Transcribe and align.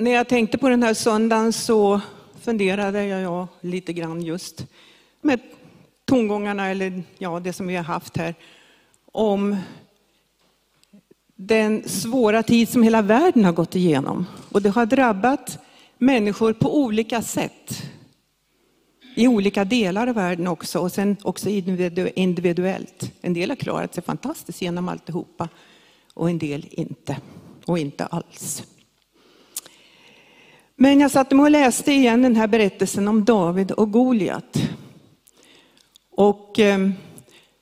när 0.00 0.10
jag 0.10 0.28
tänkte 0.28 0.58
på 0.58 0.68
den 0.68 0.82
här 0.82 0.94
söndagen 0.94 1.52
så 1.52 2.00
funderade 2.40 3.04
jag 3.04 3.48
lite 3.60 3.92
grann 3.92 4.22
just 4.22 4.66
med 5.20 5.40
tongångarna, 6.04 6.68
eller 6.68 7.02
ja, 7.18 7.40
det 7.40 7.52
som 7.52 7.66
vi 7.66 7.76
har 7.76 7.84
haft 7.84 8.16
här, 8.16 8.34
om 9.12 9.56
den 11.36 11.88
svåra 11.88 12.42
tid 12.42 12.68
som 12.68 12.82
hela 12.82 13.02
världen 13.02 13.44
har 13.44 13.52
gått 13.52 13.76
igenom. 13.76 14.26
Och 14.52 14.62
det 14.62 14.68
har 14.70 14.86
drabbat 14.86 15.58
människor 15.98 16.52
på 16.52 16.78
olika 16.78 17.22
sätt. 17.22 17.82
I 19.16 19.28
olika 19.28 19.64
delar 19.64 20.06
av 20.06 20.14
världen 20.14 20.46
också, 20.46 20.78
och 20.78 20.92
sen 20.92 21.16
också 21.22 21.48
individuellt. 22.14 23.12
En 23.20 23.34
del 23.34 23.50
har 23.50 23.56
klarat 23.56 23.94
sig 23.94 24.04
fantastiskt 24.04 24.62
genom 24.62 24.88
alltihopa 24.88 25.48
och 26.14 26.30
en 26.30 26.38
del 26.38 26.66
inte. 26.70 27.16
Och 27.66 27.78
inte 27.78 28.06
alls. 28.06 28.62
Men 30.82 31.00
jag 31.00 31.10
satte 31.10 31.34
mig 31.34 31.42
och 31.42 31.50
läste 31.50 31.92
igen 31.92 32.22
den 32.22 32.36
här 32.36 32.46
berättelsen 32.46 33.08
om 33.08 33.24
David 33.24 33.70
och 33.70 33.90
Goliat. 33.90 34.70
Och 36.10 36.60
eh, 36.60 36.90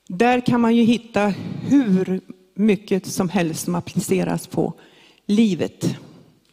där 0.08 0.40
kan 0.40 0.60
man 0.60 0.76
ju 0.76 0.82
hitta 0.82 1.34
hur 1.62 2.20
mycket 2.54 3.06
som 3.06 3.28
helst 3.28 3.64
som 3.64 3.74
appliceras 3.74 4.46
på 4.46 4.74
livet 5.26 5.96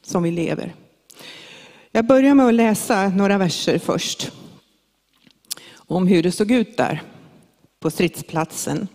som 0.02 0.24
vi 0.24 0.32
lever. 0.32 0.76
Jag 1.92 2.06
börjar 2.06 2.34
med 2.34 2.46
att 2.46 2.54
läsa 2.54 3.10
några 3.10 3.38
verser 3.38 3.80
först. 3.80 4.32
Om 5.76 6.08
hur 6.08 6.24
det 6.24 6.32
såg 6.32 6.52
ut 6.52 6.78
där 6.78 7.02
på 7.80 7.92
stridsplatsen. 7.92 8.88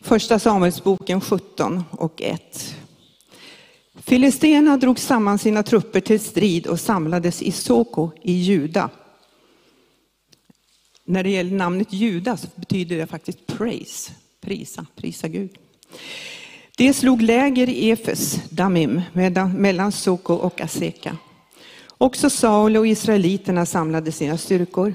Första 0.00 0.38
Samuelsboken 0.38 1.20
17 1.20 1.84
och 1.90 2.22
1. 2.22 2.76
Filisterna 4.06 4.76
drog 4.76 4.98
samman 4.98 5.38
sina 5.38 5.62
trupper 5.62 6.00
till 6.00 6.20
strid 6.20 6.66
och 6.66 6.80
samlades 6.80 7.42
i 7.42 7.52
Soko 7.52 8.10
i 8.22 8.32
Juda. 8.32 8.90
När 11.04 11.22
det 11.22 11.30
gäller 11.30 11.56
namnet 11.56 11.92
Juda 11.92 12.36
så 12.36 12.46
betyder 12.54 12.96
det 12.96 13.06
faktiskt 13.06 13.46
praise, 13.46 14.12
prisa, 14.40 14.86
prisa 14.96 15.28
Gud. 15.28 15.50
De 16.76 16.94
slog 16.94 17.22
läger 17.22 17.68
i 17.68 17.90
Efes, 17.90 18.40
Damim, 18.50 19.02
mellan 19.56 19.92
Soko 19.92 20.34
och 20.34 20.60
Aseka. 20.60 21.16
Också 21.98 22.30
Saul 22.30 22.76
och 22.76 22.86
israeliterna 22.86 23.66
samlade 23.66 24.12
sina 24.12 24.38
styrkor. 24.38 24.94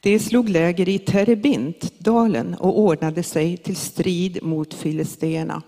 De 0.00 0.18
slog 0.18 0.48
läger 0.48 0.88
i 0.88 0.98
Terebint, 0.98 1.98
dalen, 1.98 2.54
och 2.54 2.78
ordnade 2.78 3.22
sig 3.22 3.56
till 3.56 3.76
strid 3.76 4.42
mot 4.42 4.74
filisterna. 4.74 5.62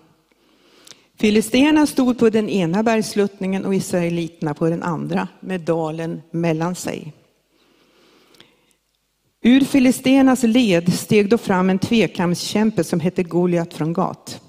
Filisterna 1.21 1.87
stod 1.87 2.19
på 2.19 2.29
den 2.29 2.49
ena 2.49 2.83
bergsluttningen 2.83 3.65
och 3.65 3.75
israeliterna 3.75 4.53
på 4.53 4.69
den 4.69 4.83
andra 4.83 5.27
med 5.39 5.61
dalen 5.61 6.21
mellan 6.31 6.75
sig. 6.75 7.13
Ur 9.41 9.61
filisternas 9.61 10.43
led 10.43 10.93
steg 10.93 11.29
då 11.29 11.37
fram 11.37 11.69
en 11.69 11.79
tvekampskämpe 11.79 12.83
som 12.83 12.99
hette 12.99 13.23
Goliat 13.23 13.73
från 13.73 13.93
Gat. 13.93 14.41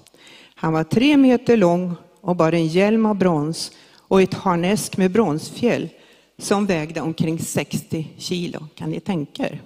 Han 0.55 0.73
var 0.73 0.83
tre 0.83 1.17
meter 1.17 1.57
lång 1.57 1.95
och 2.21 2.35
bar 2.35 2.51
en 2.51 2.67
hjälm 2.67 3.05
av 3.05 3.15
brons 3.15 3.71
och 3.97 4.21
ett 4.21 4.33
harnesk 4.33 4.97
med 4.97 5.11
bronsfjäll 5.11 5.89
som 6.37 6.65
vägde 6.65 7.01
omkring 7.01 7.39
60 7.39 8.07
kilo. 8.17 8.67
Kan 8.75 8.89
ni 8.89 8.99
tänka 8.99 9.43
er? 9.43 9.61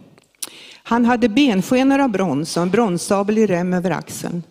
Han 0.83 1.05
hade 1.05 1.29
benskenor 1.29 1.99
av 1.99 2.09
brons 2.09 2.57
och 2.57 2.63
en 2.63 2.69
bronssabel 2.69 3.37
i 3.37 3.47
rem 3.47 3.73
över 3.73 3.91
axeln. 3.91 4.43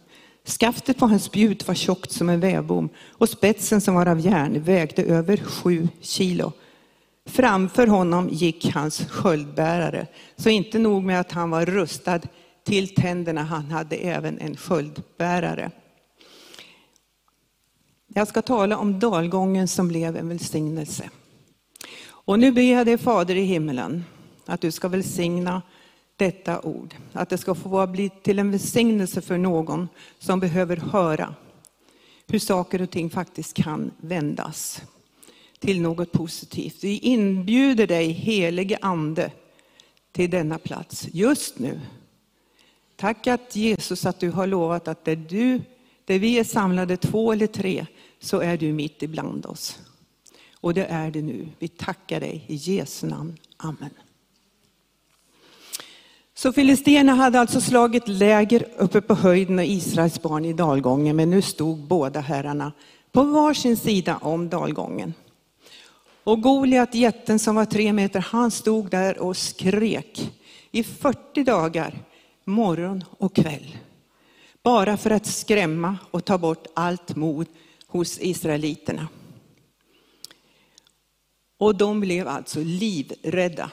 Skaftet 0.47 0.99
på 0.99 1.07
hans 1.07 1.25
spjut 1.25 1.69
var 1.69 1.75
tjockt 1.75 2.13
som 2.13 2.29
en 2.29 2.41
vävbom 2.41 2.89
och 3.09 3.29
spetsen 3.29 3.81
som 3.81 3.95
var 3.95 4.07
av 4.07 4.21
järn 4.21 4.63
vägde 4.63 5.03
över 5.03 5.37
sju 5.37 5.89
kilo. 6.01 6.53
Framför 7.29 7.87
honom 7.87 8.29
gick 8.29 8.75
hans 8.75 9.07
sköldbärare. 9.09 10.07
Så 10.37 10.49
inte 10.49 10.79
nog 10.79 11.05
med 11.05 11.21
att 11.21 11.33
han 11.33 11.51
var 11.51 11.67
rustad 11.67 12.21
till 12.65 12.95
tänderna, 12.95 13.43
han 13.43 13.71
hade 13.71 13.97
även 13.97 14.39
en 14.39 14.57
sköldbärare. 14.57 15.71
Jag 18.09 18.29
ska 18.29 18.43
tala 18.43 18.79
om 18.79 18.99
dalgången 18.99 19.69
som 19.69 19.89
blev 19.89 20.17
en 20.17 20.29
välsignelse. 20.29 21.11
Och 22.09 22.39
nu 22.39 22.53
ber 22.53 22.63
jag 22.63 22.87
dig 22.87 22.99
Fader 22.99 23.35
i 23.35 23.43
himmelen 23.43 24.05
att 24.47 24.61
du 24.61 24.71
ska 24.71 24.89
välsigna 24.89 25.63
detta 26.17 26.61
ord. 26.61 26.95
Att 27.13 27.29
det 27.29 27.39
ska 27.39 27.55
få 27.55 27.87
bli 27.87 28.11
till 28.23 28.39
en 28.39 28.51
välsignelse 28.51 29.21
för 29.21 29.39
någon 29.39 29.89
som 30.19 30.41
behöver 30.41 30.77
höra 30.77 31.35
hur 32.27 32.39
saker 32.39 32.83
och 32.83 32.91
ting 32.91 33.11
faktiskt 33.11 33.55
kan 33.55 33.91
vändas 33.97 34.83
till 35.59 35.81
något 35.81 36.13
positivt. 36.13 36.85
Vi 36.85 36.99
inbjuder 36.99 37.87
dig 37.87 38.09
helige 38.13 38.79
ande 38.83 39.31
till 40.13 40.31
denna 40.31 40.59
plats 40.59 41.09
just 41.13 41.59
nu. 41.59 41.81
Tack 42.97 43.27
att 43.27 43.57
Jesus 43.57 44.07
att 44.07 44.21
du 44.21 44.31
har 44.31 44.47
lovat 44.47 44.89
att 44.89 45.05
där, 45.05 45.17
du, 45.17 45.61
där 46.05 46.19
vi 46.19 46.39
är 46.39 46.45
samlade 46.45 46.97
två 46.97 47.33
eller 47.33 47.47
tre 47.47 47.87
så 48.19 48.41
är 48.41 48.57
du 48.57 48.73
mitt 48.73 49.03
ibland 49.03 49.47
oss. 49.47 49.79
Och 50.61 50.75
det 50.75 50.85
är 50.85 51.11
det 51.11 51.23
nu. 51.23 51.49
Vi 51.59 51.69
tackar 51.69 52.21
dig 52.21 52.45
i 52.47 52.55
Jesu 52.55 53.07
namn. 53.07 53.37
Amen. 53.57 53.91
Så 56.39 56.53
filisterna 56.53 57.15
hade 57.15 57.41
alltså 57.41 57.61
slagit 57.61 58.09
läger 58.09 58.67
uppe 58.79 59.01
på 59.01 59.15
höjden 59.15 59.59
och 59.59 59.65
Israels 59.65 60.23
barn 60.23 60.45
i 60.45 60.53
dalgången, 60.53 61.17
men 61.17 61.31
nu 61.31 61.43
stod 61.43 61.79
båda 61.79 62.21
herrarna 62.21 62.73
på 63.13 63.23
varsin 63.23 63.77
sida 63.77 64.19
om 64.23 64.49
dalgången. 64.49 65.15
Och 66.25 66.43
Goliat, 66.43 66.95
jätten 66.95 67.39
som 67.39 67.57
var 67.57 67.65
tre 67.65 67.93
meter, 67.93 68.21
han 68.21 68.51
stod 68.51 68.91
där 68.91 69.19
och 69.19 69.37
skrek 69.37 70.33
i 70.71 70.85
40 70.85 71.45
dagar, 71.45 71.95
morgon 72.45 73.05
och 73.19 73.35
kväll. 73.35 73.77
Bara 74.63 74.97
för 74.97 75.11
att 75.11 75.27
skrämma 75.27 75.97
och 76.11 76.25
ta 76.25 76.39
bort 76.39 76.67
allt 76.75 77.17
mod 77.17 77.47
hos 77.87 78.21
israeliterna. 78.21 79.09
Och 81.59 81.77
de 81.77 82.01
blev 82.01 82.29
alltså 82.29 82.61
livrädda. 82.63 83.71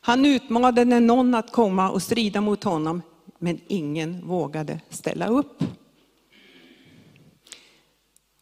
Han 0.00 0.26
utmanade 0.26 0.84
någon 0.84 1.34
att 1.34 1.52
komma 1.52 1.90
och 1.90 2.02
strida 2.02 2.40
mot 2.40 2.64
honom, 2.64 3.02
men 3.38 3.60
ingen 3.66 4.26
vågade 4.26 4.80
ställa 4.88 5.26
upp. 5.26 5.64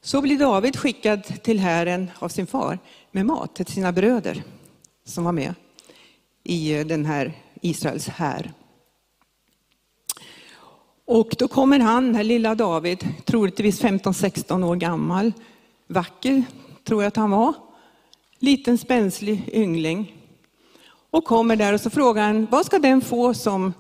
Så 0.03 0.21
blir 0.21 0.39
David 0.39 0.77
skickad 0.77 1.25
till 1.25 1.59
hären 1.59 2.11
av 2.19 2.29
sin 2.29 2.47
far 2.47 2.79
med 3.13 3.27
mat 3.27 3.55
till 3.55 3.67
sina 3.67 3.93
bröder 3.93 4.43
som 5.05 5.25
var 5.25 5.33
med 5.33 5.55
i 6.45 6.79
eh, 6.79 6.87
den 6.87 7.05
här 7.05 7.33
Israels 7.63 8.09
här. 8.09 8.53
Och 11.05 11.35
då 11.39 11.49
kommer 11.49 11.79
han, 11.79 12.05
den 12.05 12.15
här 12.15 12.25
lilla 12.25 12.55
David, 12.55 13.09
troligtvis 13.25 13.83
15-16 13.83 14.65
år 14.65 14.77
gammal, 14.77 15.33
vacker 15.87 16.45
tror 16.85 17.03
jag 17.03 17.09
att 17.09 17.17
han 17.17 17.31
var, 17.31 17.55
liten 18.39 18.79
spänslig 18.79 19.51
yngling. 19.53 20.18
Och 21.11 21.25
kommer 21.25 21.57
där 21.57 21.73
och 21.73 21.81
så 21.81 21.91
frågar 21.91 22.23
han, 22.23 22.47
vad 22.51 22.67
ska 22.67 22.79
den 22.79 23.01
få 23.01 23.35
som 23.35 23.73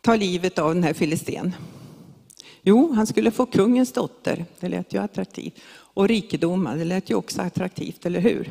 tar 0.00 0.16
livet 0.16 0.58
av 0.58 0.74
den 0.74 0.82
här 0.82 0.92
filisten? 0.92 1.54
Jo, 2.62 2.92
han 2.92 3.06
skulle 3.06 3.30
få 3.30 3.46
kungens 3.46 3.92
dotter, 3.92 4.44
det 4.60 4.68
lät 4.68 4.94
ju 4.94 5.02
attraktivt. 5.02 5.54
Och 5.72 6.08
rikedomar, 6.08 6.76
det 6.76 6.84
lät 6.84 7.10
ju 7.10 7.14
också 7.14 7.42
attraktivt, 7.42 8.06
eller 8.06 8.20
hur? 8.20 8.50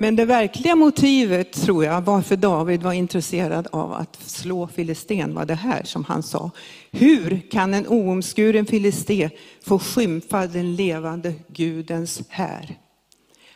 Men 0.00 0.16
det 0.16 0.24
verkliga 0.24 0.76
motivet, 0.76 1.52
tror 1.52 1.84
jag, 1.84 2.00
varför 2.00 2.36
David 2.36 2.82
var 2.82 2.92
intresserad 2.92 3.66
av 3.72 3.92
att 3.92 4.16
slå 4.22 4.68
filisten 4.68 5.34
var 5.34 5.44
det 5.44 5.54
här 5.54 5.82
som 5.82 6.04
han 6.04 6.22
sa. 6.22 6.50
Hur 6.90 7.50
kan 7.50 7.74
en 7.74 7.86
oomskuren 7.86 8.66
filiste 8.66 9.30
få 9.64 9.78
skymfa 9.78 10.46
den 10.46 10.76
levande 10.76 11.34
Gudens 11.48 12.22
här? 12.28 12.78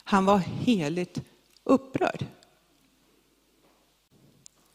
Han 0.05 0.25
var 0.25 0.39
heligt 0.39 1.21
upprörd. 1.65 2.27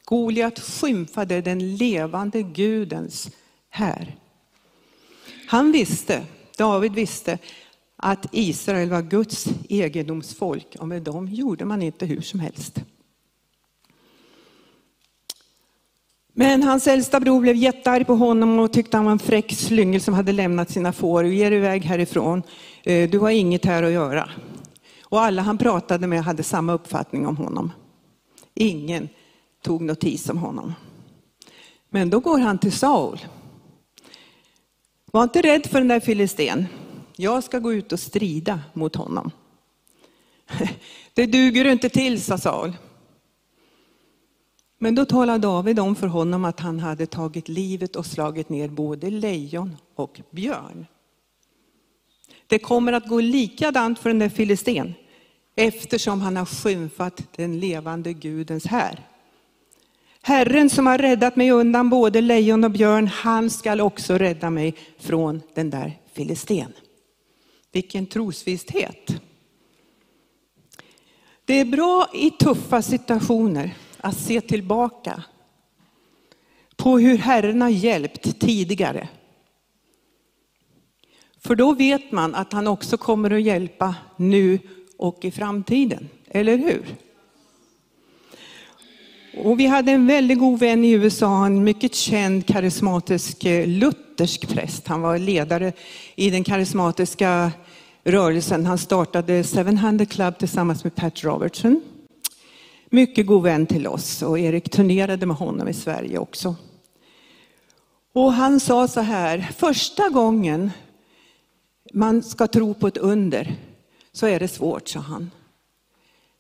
Goliat 0.06 0.60
skymfade 0.60 1.42
den 1.42 1.76
levande 1.76 2.42
Gudens 2.42 3.30
här. 3.70 4.16
Han 5.48 5.72
visste, 5.72 6.26
David 6.58 6.94
visste, 6.94 7.38
att 7.96 8.26
Israel 8.32 8.90
var 8.90 9.02
Guds 9.02 9.48
egendomsfolk 9.70 10.76
och 10.80 10.88
med 10.88 11.02
dem 11.02 11.28
gjorde 11.28 11.66
man 11.66 11.82
inte 11.82 12.06
hur 12.06 12.22
som 12.22 12.40
helst. 12.40 12.80
Men 16.34 16.64
hans 16.64 16.88
äldsta 16.88 17.20
bror 17.20 17.42
blev 17.42 17.56
jättearg 17.56 18.08
på 18.08 18.16
honom 18.16 18.60
och 18.60 18.74
tyckte 18.74 18.98
han 18.98 19.06
var 19.06 19.12
en 19.12 19.20
fräck 19.20 19.52
slyngel 19.52 20.02
som 20.02 20.14
hade 20.14 20.32
lämnat 20.32 20.70
sina 20.70 20.94
får. 20.94 21.24
och 21.24 21.30
dig 21.50 21.60
iväg 21.60 21.86
härifrån, 21.86 22.44
eh, 22.84 23.10
du 23.10 23.20
har 23.20 23.30
inget 23.30 23.66
här 23.66 23.84
att 23.84 23.92
göra. 23.92 24.30
Och 25.10 25.22
alla 25.22 25.42
han 25.42 25.58
pratade 25.58 26.08
med 26.08 26.24
hade 26.24 26.44
samma 26.44 26.74
uppfattning 26.74 27.28
om 27.28 27.38
honom. 27.38 27.72
Ingen 28.54 29.10
tog 29.62 29.82
notis 29.82 30.30
om 30.30 30.38
honom. 30.38 30.74
Men 31.90 32.10
då 32.10 32.20
går 32.20 32.40
han 32.40 32.58
till 32.58 32.72
Saul. 32.72 33.20
Var 35.12 35.24
inte 35.24 35.42
rädd 35.42 35.66
för 35.66 35.80
den 35.80 35.88
där 35.88 36.00
filisten. 36.00 36.66
Jag 37.16 37.44
ska 37.44 37.60
gå 37.60 37.74
ut 37.74 37.92
och 37.92 38.00
strida 38.00 38.60
mot 38.74 38.96
honom. 38.96 39.32
Det 41.14 41.26
duger 41.26 41.64
du 41.64 41.72
inte 41.72 41.90
till, 41.90 42.22
sa 42.22 42.38
Saul. 42.38 42.74
Men 44.80 44.96
då 44.96 45.06
talade 45.06 45.40
David 45.40 45.80
om 45.80 45.96
för 45.96 46.08
honom 46.08 46.46
att 46.46 46.60
han 46.60 46.80
hade 46.80 47.06
tagit 47.06 47.50
livet 47.50 47.96
och 47.96 48.06
slagit 48.06 48.50
ner 48.50 48.68
både 48.68 49.10
lejon 49.10 49.76
och 49.96 50.22
björn. 50.32 50.86
Det 52.48 52.60
kommer 52.60 52.94
att 52.94 53.08
gå 53.08 53.20
likadant 53.20 54.00
för 54.00 54.10
den 54.10 54.20
där 54.20 54.30
filisten 54.30 54.94
eftersom 55.56 56.22
han 56.22 56.38
har 56.38 56.46
skymfat 56.46 57.24
den 57.36 57.60
levande 57.60 58.14
Gudens 58.14 58.66
här. 58.66 59.08
Herren 60.22 60.70
som 60.70 60.88
har 60.88 60.98
räddat 60.98 61.36
mig 61.36 61.52
undan 61.52 61.90
både 61.90 62.22
lejon 62.22 62.64
och 62.64 62.72
björn, 62.72 63.08
han 63.08 63.50
skall 63.50 63.82
också 63.82 64.18
rädda 64.18 64.50
mig 64.50 64.76
från 65.00 65.42
den 65.54 65.70
där 65.70 66.00
filisten. 66.14 66.74
Vilken 67.72 68.06
trosvisshet. 68.06 69.22
Det 71.46 71.60
är 71.60 71.66
bra 71.66 72.10
i 72.14 72.32
tuffa 72.32 72.82
situationer 72.82 73.76
att 73.98 74.18
se 74.18 74.42
tillbaka 74.42 75.24
på 76.76 77.00
hur 77.00 77.18
Herren 77.18 77.62
har 77.62 77.70
hjälpt 77.70 78.40
tidigare. 78.40 79.08
För 81.48 81.56
då 81.56 81.74
vet 81.74 82.12
man 82.12 82.36
att 82.36 82.54
han 82.54 82.68
också 82.68 82.98
kommer 82.98 83.32
att 83.32 83.42
hjälpa 83.42 83.96
nu 84.18 84.60
och 84.98 85.26
i 85.26 85.32
framtiden. 85.32 86.10
Eller 86.30 86.58
hur? 86.58 86.86
Och 89.44 89.60
vi 89.60 89.66
hade 89.66 89.92
en 89.92 90.08
väldigt 90.08 90.40
god 90.40 90.60
vän 90.60 90.84
i 90.84 90.92
USA, 90.92 91.46
en 91.46 91.64
mycket 91.64 91.96
känd 91.96 92.46
karismatisk 92.46 93.46
eh, 93.46 93.68
luthersk 93.68 94.48
präst. 94.48 94.88
Han 94.88 95.02
var 95.02 95.18
ledare 95.18 95.74
i 96.16 96.30
den 96.30 96.44
karismatiska 96.44 97.52
rörelsen. 98.04 98.66
Han 98.66 98.78
startade 98.78 99.44
700 99.44 100.06
Club 100.06 100.38
tillsammans 100.38 100.84
med 100.84 100.96
Pat 100.96 101.24
Robertson. 101.24 101.82
Mycket 102.90 103.26
god 103.26 103.44
vän 103.44 103.66
till 103.66 103.88
oss 103.88 104.22
och 104.22 104.40
Erik 104.40 104.70
turnerade 104.70 105.26
med 105.26 105.38
honom 105.38 105.68
i 105.68 105.74
Sverige 105.74 106.18
också. 106.18 106.56
Och 108.14 108.34
han 108.34 108.60
sa 108.60 108.88
så 108.88 109.02
här, 109.02 109.52
första 109.58 110.10
gången 110.10 110.72
man 111.94 112.24
ska 112.24 112.48
tro 112.48 112.74
på 112.74 112.88
ett 112.88 112.98
under 112.98 113.56
så 114.12 114.28
är 114.28 114.40
det 114.40 114.48
svårt, 114.48 114.88
sa 114.88 115.00
han. 115.00 115.32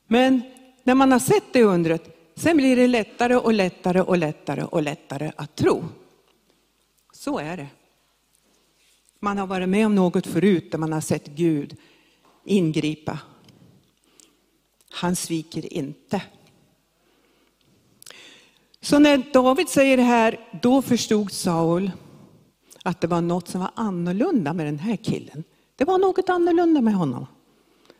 Men 0.08 0.42
när 0.84 0.96
man 0.96 1.12
har 1.12 1.20
sett 1.20 1.54
det 1.54 1.64
undret, 1.64 2.34
sen 2.36 2.58
blir 2.58 2.76
det 2.76 2.88
lättare 2.88 3.36
och 3.36 3.54
lättare 3.54 4.02
och 4.02 4.18
lättare 4.18 4.64
och 4.64 4.84
lättare 4.84 5.32
att 5.36 5.56
tro. 5.56 5.84
Så 7.14 7.40
är 7.40 7.58
det. 7.58 7.68
Man 9.20 9.38
har 9.38 9.48
varit 9.48 9.70
med 9.70 9.86
om 9.86 9.96
något 9.96 10.28
förut 10.28 10.72
där 10.72 10.78
man 10.78 10.94
har 10.94 11.02
sett 11.02 11.28
Gud 11.28 11.76
ingripa. 12.46 13.20
Han 14.90 15.16
sviker 15.16 15.74
inte. 15.74 16.22
Så 18.82 19.00
när 19.00 19.34
David 19.34 19.70
säger 19.70 19.98
det 19.98 20.04
här, 20.04 20.40
då 20.62 20.82
förstod 20.82 21.32
Saul 21.32 21.92
att 22.88 23.01
det 23.01 23.07
var 23.07 23.22
något 23.22 23.48
som 23.48 23.62
var 23.62 23.72
annorlunda 23.75 24.54
med 24.54 24.66
den 24.66 24.80
här 24.80 24.95
killen. 24.95 25.44
Det 25.75 25.86
var 25.86 25.98
något 25.98 26.30
annorlunda 26.30 26.81
med 26.81 26.94
honom. 26.94 27.25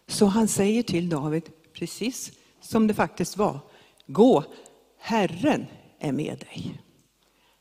Så 0.08 0.26
han 0.26 0.48
säger 0.48 0.84
till 0.84 1.10
David, 1.10 1.50
precis 1.74 2.32
som 2.62 2.88
det 2.88 2.94
faktiskt 2.94 3.38
var, 3.38 3.60
gå, 4.06 4.44
Herren 5.00 5.66
är 6.00 6.12
med 6.12 6.38
dig. 6.40 6.82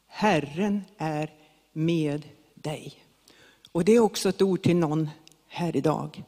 Herren 0.07 0.83
är 0.99 1.31
med 1.73 2.29
dig. 2.55 2.95
Och 3.73 3.85
det 3.85 3.93
är 3.93 4.01
också 4.01 4.29
ett 4.29 4.43
ord 4.43 4.63
till 4.63 4.77
någon 4.77 5.11
här 5.49 5.77
idag. 5.77 6.25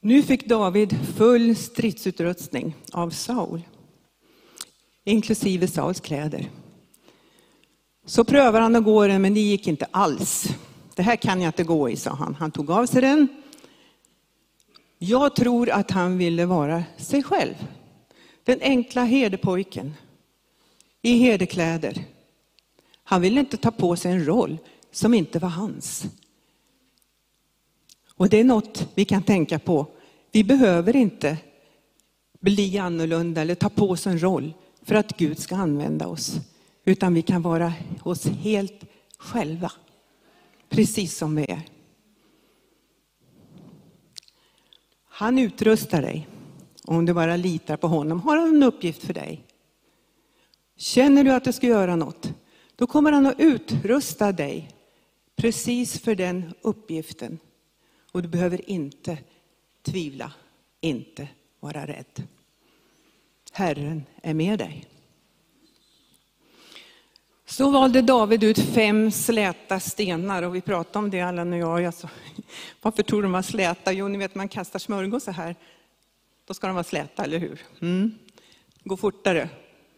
Nu 0.00 0.22
fick 0.22 0.48
David 0.48 1.06
full 1.16 1.56
stridsutrustning 1.56 2.76
av 2.92 3.10
Saul, 3.10 3.62
inklusive 5.04 5.68
Sauls 5.68 6.00
kläder. 6.00 6.50
Så 8.10 8.24
prövar 8.24 8.60
han 8.60 8.76
att 8.76 8.84
gå 8.84 9.06
den, 9.06 9.22
men 9.22 9.34
det 9.34 9.40
gick 9.40 9.66
inte 9.66 9.86
alls. 9.90 10.48
Det 10.96 11.02
här 11.02 11.16
kan 11.16 11.40
jag 11.40 11.48
inte 11.48 11.64
gå 11.64 11.90
i, 11.90 11.96
sa 11.96 12.10
han. 12.10 12.34
Han 12.34 12.50
tog 12.50 12.70
av 12.70 12.86
sig 12.86 13.02
den. 13.02 13.28
Jag 14.98 15.36
tror 15.36 15.70
att 15.70 15.90
han 15.90 16.18
ville 16.18 16.46
vara 16.46 16.84
sig 16.96 17.22
själv. 17.22 17.54
Den 18.44 18.60
enkla 18.60 19.04
herdepojken 19.04 19.94
i 21.02 21.18
herdekläder. 21.18 22.04
Han 23.04 23.20
ville 23.20 23.40
inte 23.40 23.56
ta 23.56 23.70
på 23.70 23.96
sig 23.96 24.12
en 24.12 24.26
roll 24.26 24.58
som 24.92 25.14
inte 25.14 25.38
var 25.38 25.48
hans. 25.48 26.04
Och 28.14 28.28
det 28.28 28.40
är 28.40 28.44
något 28.44 28.88
vi 28.94 29.04
kan 29.04 29.22
tänka 29.22 29.58
på. 29.58 29.86
Vi 30.32 30.44
behöver 30.44 30.96
inte 30.96 31.36
bli 32.40 32.78
annorlunda 32.78 33.40
eller 33.40 33.54
ta 33.54 33.68
på 33.68 33.90
oss 33.90 34.06
en 34.06 34.22
roll 34.22 34.52
för 34.82 34.94
att 34.94 35.16
Gud 35.16 35.38
ska 35.38 35.56
använda 35.56 36.06
oss. 36.06 36.40
Utan 36.90 37.14
vi 37.14 37.22
kan 37.22 37.42
vara 37.42 37.72
oss 38.02 38.26
helt 38.26 38.84
själva. 39.18 39.72
Precis 40.68 41.16
som 41.16 41.36
vi 41.36 41.42
är. 41.42 41.60
Han 45.04 45.38
utrustar 45.38 46.02
dig. 46.02 46.28
Om 46.84 47.06
du 47.06 47.14
bara 47.14 47.36
litar 47.36 47.76
på 47.76 47.86
honom 47.86 48.20
har 48.20 48.36
han 48.36 48.56
en 48.56 48.62
uppgift 48.62 49.04
för 49.04 49.14
dig. 49.14 49.44
Känner 50.76 51.24
du 51.24 51.32
att 51.32 51.44
du 51.44 51.52
ska 51.52 51.66
göra 51.66 51.96
något, 51.96 52.32
då 52.76 52.86
kommer 52.86 53.12
han 53.12 53.26
att 53.26 53.40
utrusta 53.40 54.32
dig 54.32 54.70
precis 55.36 56.00
för 56.00 56.14
den 56.14 56.54
uppgiften. 56.60 57.38
Och 58.12 58.22
du 58.22 58.28
behöver 58.28 58.70
inte 58.70 59.18
tvivla, 59.82 60.32
inte 60.80 61.28
vara 61.60 61.86
rädd. 61.86 62.26
Herren 63.52 64.02
är 64.22 64.34
med 64.34 64.58
dig. 64.58 64.86
Så 67.50 67.70
valde 67.70 68.02
David 68.02 68.44
ut 68.44 68.58
fem 68.58 69.10
släta 69.10 69.80
stenar 69.80 70.42
och 70.42 70.54
vi 70.54 70.60
pratade 70.60 70.98
om 70.98 71.10
det 71.10 71.20
Allan 71.20 71.52
och 71.52 71.58
jag. 71.58 71.82
jag 71.82 71.94
sa, 71.94 72.08
varför 72.82 73.02
tror 73.02 73.18
du 73.18 73.22
de 73.22 73.32
var 73.32 73.42
släta? 73.42 73.92
Jo, 73.92 74.08
ni 74.08 74.18
vet 74.18 74.34
man 74.34 74.48
kastar 74.48 74.78
smörgås 74.78 75.24
så 75.24 75.30
här. 75.30 75.56
Då 76.46 76.54
ska 76.54 76.66
de 76.66 76.76
vara 76.76 76.84
släta, 76.84 77.24
eller 77.24 77.38
hur? 77.38 77.60
Mm. 77.80 78.14
Gå 78.84 78.96
fortare 78.96 79.48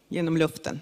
genom 0.09 0.37
luften. 0.37 0.81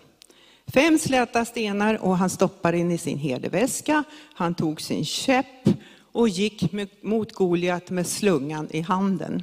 Fem 0.67 0.99
släta 0.99 1.45
stenar 1.45 2.05
och 2.05 2.19
han 2.19 2.31
stoppade 2.31 2.79
in 2.79 2.91
i 2.91 2.99
sin 2.99 3.19
herdeväska. 3.19 4.05
Han 4.35 4.55
tog 4.55 4.81
sin 4.81 5.05
käpp 5.05 5.69
och 6.13 6.29
gick 6.29 6.73
mot 7.03 7.33
Goliat 7.33 7.91
med 7.91 8.07
slungan 8.07 8.69
i 8.71 8.81
handen. 8.81 9.43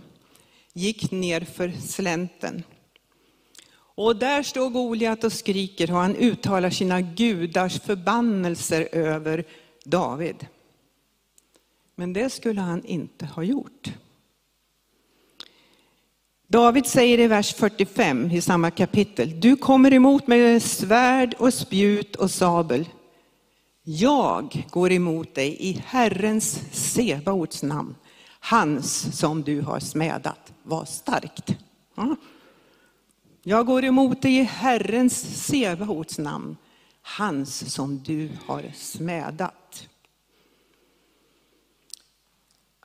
Gick 0.74 1.12
ner 1.12 1.42
för 1.42 1.72
slänten. 1.72 2.64
Och 3.98 4.16
där 4.16 4.44
står 4.44 4.70
Goliat 4.70 5.24
och 5.24 5.34
skriker 5.34 5.92
och 5.92 5.98
han 5.98 6.16
uttalar 6.16 6.70
sina 6.70 7.02
gudars 7.02 7.80
förbannelser 7.80 8.88
över 8.92 9.44
David. 9.86 10.48
Men 11.96 12.14
det 12.14 12.30
skulle 12.30 12.62
han 12.62 12.86
inte 12.86 13.26
ha 13.26 13.44
gjort. 13.44 13.92
David 16.48 16.86
säger 16.86 17.20
i 17.20 17.28
vers 17.28 17.54
45 17.54 18.32
i 18.32 18.42
samma 18.42 18.72
kapitel, 18.72 19.40
du 19.40 19.56
kommer 19.56 19.94
emot 19.94 20.28
mig 20.28 20.42
med 20.42 20.64
svärd 20.64 21.36
och 21.40 21.54
spjut 21.54 22.16
och 22.16 22.32
sabel. 22.32 22.90
Jag 23.84 24.66
går 24.70 24.92
emot 24.92 25.36
dig 25.36 25.58
i 25.60 25.82
Herrens 25.86 26.62
Sebaots 26.72 27.64
namn, 27.64 27.96
hans 28.40 29.18
som 29.20 29.44
du 29.44 29.62
har 29.62 29.80
smädat. 29.80 30.54
Var 30.64 30.86
starkt. 30.86 31.56
Ja. 31.96 32.16
Jag 33.50 33.66
går 33.66 33.86
emot 33.86 34.22
dig 34.22 34.38
i 34.38 34.44
Herrens 34.44 35.46
Sebaots 35.48 36.18
namn, 36.18 36.58
hans 37.02 37.74
som 37.74 38.04
du 38.04 38.30
har 38.46 38.72
smädat. 38.76 39.90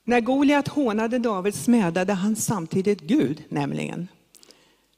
När 0.05 0.21
Goliat 0.21 0.69
hånade 0.69 1.19
David 1.19 1.55
smädade 1.55 2.13
han 2.13 2.37
samtidigt 2.37 3.01
Gud, 3.01 3.45
nämligen. 3.49 4.09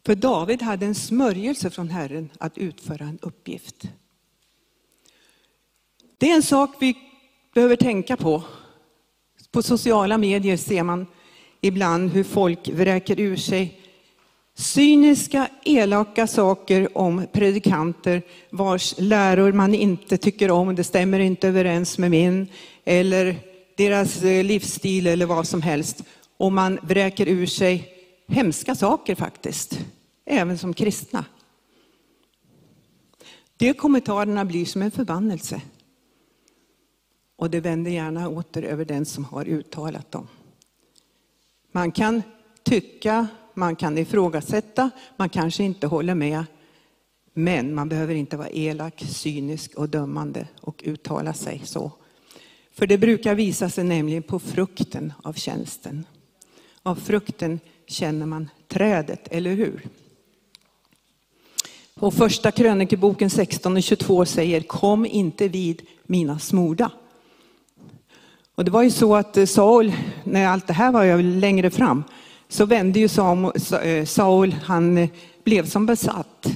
För 0.07 0.15
David 0.15 0.63
hade 0.63 0.87
en 0.87 0.95
smörjelse 0.95 1.71
från 1.71 1.89
Herren 1.89 2.31
att 2.39 2.59
utföra 2.59 3.05
en 3.05 3.19
uppgift. 3.23 3.89
Det 6.19 6.31
är 6.31 6.37
en 6.37 6.43
sak 6.43 6.71
vi 6.81 6.97
behöver 7.55 7.77
tänka 7.77 8.17
på. 8.17 8.43
På 9.51 9.63
sociala 9.63 10.19
medier 10.19 10.57
ser 10.57 10.83
man 10.83 11.07
ibland 11.61 12.11
hur 12.11 12.25
folk 12.25 12.69
vräker 12.69 13.21
ur 13.21 13.37
sig 13.37 13.81
cyniska, 14.55 15.49
elaka 15.65 16.27
saker 16.27 16.99
om 16.99 17.27
predikanter 17.33 18.23
vars 18.51 18.95
läror 18.99 19.53
man 19.53 19.75
inte 19.75 20.17
tycker 20.17 20.51
om, 20.51 20.75
det 20.75 20.85
stämmer 20.85 21.21
inte 21.21 21.49
överens 21.49 21.99
med 21.99 22.11
min, 22.11 22.49
eller 22.85 23.37
deras 23.77 24.23
eh, 24.23 24.45
livsstil 24.45 25.07
eller 25.07 25.27
vad 25.27 25.49
som 25.49 25.63
helst. 25.63 26.03
Och 26.37 26.53
man 26.53 26.79
vräker 26.83 27.29
ur 27.29 27.47
sig 27.47 27.89
hemska 28.27 28.75
saker 28.75 29.15
faktiskt, 29.15 29.79
även 30.25 30.59
som 30.59 30.75
kristna. 30.75 31.25
De 33.57 33.75
kommentarerna 33.75 34.45
blir 34.45 34.65
som 34.65 34.83
en 34.83 34.91
förbannelse. 34.91 35.61
Och 37.37 37.51
det 37.51 37.61
vänder 37.61 37.91
gärna 37.91 38.29
åter 38.29 38.63
över 38.63 38.85
den 38.85 39.05
som 39.05 39.25
har 39.25 39.49
uttalat 39.49 40.13
dem. 40.13 40.29
Man 41.73 41.93
kan 41.93 42.23
tycka, 42.63 43.29
man 43.55 43.77
kan 43.77 43.99
ifrågasätta, 43.99 44.91
man 45.17 45.29
kanske 45.29 45.65
inte 45.65 45.87
håller 45.87 46.15
med. 46.15 46.45
Men 47.35 47.75
man 47.75 47.89
behöver 47.89 48.15
inte 48.15 48.37
vara 48.37 48.49
elak, 48.49 49.05
cynisk 49.09 49.75
och 49.75 49.89
dömande 49.89 50.49
och 50.61 50.83
uttala 50.85 51.33
sig 51.35 51.63
så. 51.65 51.93
För 52.73 52.87
det 52.87 52.99
brukar 52.99 53.35
visa 53.35 53.71
sig 53.71 53.85
nämligen 53.85 54.23
på 54.23 54.39
frukten 54.39 55.13
av 55.23 55.33
tjänsten. 55.33 56.07
Av 56.83 56.95
frukten 56.95 57.61
känner 57.87 58.27
man 58.27 58.51
trädet, 58.69 59.29
eller 59.31 59.55
hur? 59.55 59.89
Och 61.95 62.15
första 62.15 62.51
krönikeboken 62.51 63.31
16 63.31 63.77
och 63.77 63.83
22 63.83 64.25
säger 64.25 64.61
Kom 64.61 65.07
inte 65.07 65.49
vid 65.49 65.83
mina 66.07 66.39
smorda. 66.39 66.91
Och 68.55 68.65
det 68.65 68.71
var 68.71 68.83
ju 68.83 68.91
så 68.91 69.17
att 69.17 69.37
eh, 69.37 69.47
Saul, 69.47 69.93
när 70.25 70.47
allt 70.47 70.67
det 70.67 70.73
här 70.73 70.93
var 70.93 71.23
längre 71.23 71.71
fram, 71.71 72.05
så 72.55 72.67
vände 72.67 72.99
ju 72.99 73.09
eh, 73.83 74.05
Saul, 74.05 74.53
han 74.53 74.99
eh, 74.99 75.09
blev 75.45 75.67
som 75.67 75.87
besatt. 75.87 76.47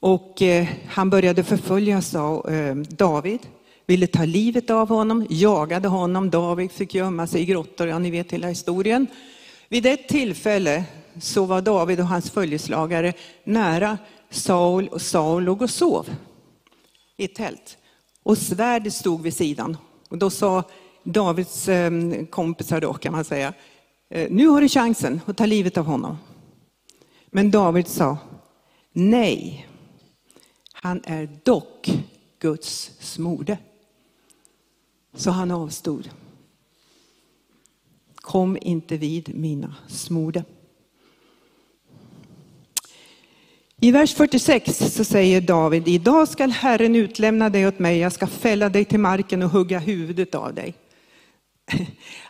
Och 0.00 0.42
eh, 0.42 0.68
han 0.88 1.10
började 1.10 1.44
förfölja 1.44 2.02
David, 2.88 3.38
ville 3.86 4.06
ta 4.06 4.24
livet 4.24 4.70
av 4.70 4.88
honom, 4.88 5.26
jagade 5.30 5.88
honom. 5.88 6.30
David 6.30 6.72
fick 6.72 6.94
gömma 6.94 7.26
sig 7.26 7.42
i 7.42 7.44
grottor, 7.44 7.88
ja 7.88 7.98
ni 7.98 8.10
vet 8.10 8.32
hela 8.32 8.48
historien. 8.48 9.06
Vid 9.68 9.86
ett 9.86 10.08
tillfälle 10.08 10.84
så 11.20 11.44
var 11.44 11.60
David 11.60 12.00
och 12.00 12.06
hans 12.06 12.30
följeslagare 12.30 13.12
nära 13.44 13.98
Saul 14.30 14.88
och 14.88 15.02
Saul 15.02 15.44
låg 15.44 15.62
och 15.62 15.70
sov 15.70 16.10
i 17.16 17.24
ett 17.24 17.34
tält. 17.34 17.78
Och 18.22 18.38
svärdet 18.38 18.94
stod 18.94 19.22
vid 19.22 19.34
sidan. 19.34 19.76
Och 20.08 20.18
då 20.18 20.30
sa 20.30 20.62
Davids 21.02 21.68
kompisar 22.30 22.80
då 22.80 22.92
kan 22.92 23.12
man 23.12 23.24
säga, 23.24 23.52
Eh, 24.14 24.30
nu 24.30 24.46
har 24.46 24.60
du 24.60 24.68
chansen 24.68 25.20
att 25.26 25.36
ta 25.36 25.46
livet 25.46 25.76
av 25.76 25.84
honom. 25.84 26.16
Men 27.26 27.50
David 27.50 27.88
sa, 27.88 28.18
nej, 28.92 29.68
han 30.72 31.00
är 31.04 31.28
dock 31.42 31.90
Guds 32.38 32.90
smorde. 33.00 33.58
Så 35.14 35.30
han 35.30 35.50
avstod. 35.50 36.10
Kom 38.14 38.58
inte 38.60 38.96
vid 38.96 39.34
mina 39.34 39.74
smorde. 39.88 40.44
I 43.80 43.90
vers 43.90 44.14
46 44.14 44.94
så 44.94 45.04
säger 45.04 45.40
David, 45.40 45.88
idag 45.88 46.28
skall 46.28 46.50
Herren 46.50 46.96
utlämna 46.96 47.50
dig 47.50 47.66
åt 47.66 47.78
mig, 47.78 47.98
jag 47.98 48.12
ska 48.12 48.26
fälla 48.26 48.68
dig 48.68 48.84
till 48.84 49.00
marken 49.00 49.42
och 49.42 49.50
hugga 49.50 49.78
huvudet 49.78 50.34
av 50.34 50.54
dig. 50.54 50.74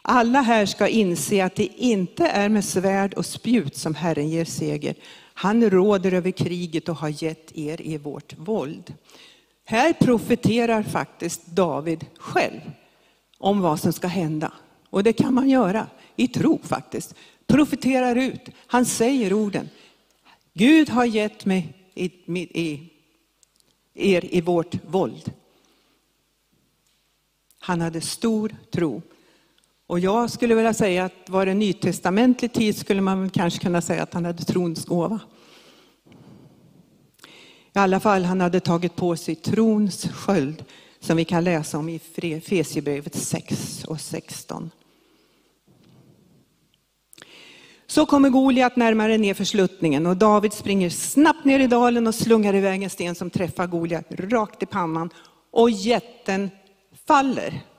Alla 0.02 0.40
här 0.40 0.66
ska 0.66 0.88
inse 0.88 1.44
att 1.44 1.54
det 1.54 1.66
inte 1.66 2.26
är 2.26 2.48
med 2.48 2.64
svärd 2.64 3.14
och 3.14 3.26
spjut 3.26 3.76
som 3.76 3.94
Herren 3.94 4.28
ger 4.28 4.44
seger. 4.44 4.94
Han 5.34 5.70
råder 5.70 6.12
över 6.12 6.30
kriget 6.30 6.88
och 6.88 6.96
har 6.96 7.22
gett 7.22 7.58
er 7.58 7.80
i 7.80 7.98
vårt 7.98 8.38
våld. 8.38 8.94
Här 9.64 9.92
profeterar 9.92 10.82
faktiskt 10.82 11.46
David 11.46 12.06
själv 12.18 12.60
om 13.38 13.60
vad 13.60 13.80
som 13.80 13.92
ska 13.92 14.06
hända. 14.06 14.52
Och 14.90 15.02
det 15.02 15.12
kan 15.12 15.34
man 15.34 15.48
göra 15.48 15.86
i 16.16 16.28
tro 16.28 16.60
faktiskt. 16.62 17.14
Profeterar 17.46 18.16
ut. 18.16 18.48
Han 18.66 18.86
säger 18.86 19.32
orden. 19.32 19.68
Gud 20.54 20.90
har 20.90 21.04
gett 21.04 21.44
mig 21.44 21.74
i, 21.94 22.04
i, 22.60 22.90
er 23.94 24.34
i 24.34 24.40
vårt 24.40 24.74
våld. 24.86 25.32
Han 27.58 27.80
hade 27.80 28.00
stor 28.00 28.56
tro. 28.70 29.02
Och 29.92 30.00
jag 30.00 30.30
skulle 30.30 30.54
vilja 30.54 30.74
säga 30.74 31.04
att 31.04 31.28
var 31.28 31.46
det 31.46 31.54
nytestamentlig 31.54 32.52
tid 32.52 32.76
skulle 32.76 33.00
man 33.00 33.30
kanske 33.30 33.60
kunna 33.60 33.80
säga 33.80 34.02
att 34.02 34.14
han 34.14 34.24
hade 34.24 34.44
trons 34.44 34.84
gåva. 34.84 35.20
I 37.74 37.78
alla 37.78 38.00
fall, 38.00 38.24
han 38.24 38.40
hade 38.40 38.60
tagit 38.60 38.96
på 38.96 39.16
sig 39.16 39.34
trons 39.34 40.08
sköld 40.12 40.64
som 41.00 41.16
vi 41.16 41.24
kan 41.24 41.44
läsa 41.44 41.78
om 41.78 41.88
i 41.88 42.00
Efesierbrevet 42.16 43.14
6 43.14 43.84
och 43.84 44.00
16. 44.00 44.70
Så 47.86 48.06
kommer 48.06 48.30
Goliat 48.30 48.76
närmare 48.76 49.18
ner 49.18 49.34
för 49.34 49.44
sluttningen 49.44 50.06
och 50.06 50.16
David 50.16 50.52
springer 50.52 50.90
snabbt 50.90 51.44
ner 51.44 51.58
i 51.58 51.66
dalen 51.66 52.06
och 52.06 52.14
slungar 52.14 52.54
iväg 52.54 52.82
en 52.82 52.90
sten 52.90 53.14
som 53.14 53.30
träffar 53.30 53.66
Goliat 53.66 54.06
rakt 54.10 54.62
i 54.62 54.66
pannan 54.66 55.10
och 55.50 55.70
jätten 55.70 56.50
faller. 57.06 57.71